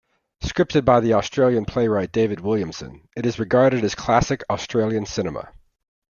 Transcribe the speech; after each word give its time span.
Scripted 0.43 0.83
by 0.83 0.99
the 0.99 1.13
Australian 1.13 1.63
playwright 1.63 2.11
David 2.11 2.39
Williamson, 2.39 3.07
it 3.15 3.23
is 3.23 3.37
regarded 3.37 3.83
as 3.83 3.93
classic 3.93 4.41
Australian 4.49 5.05
cinema. 5.05 5.49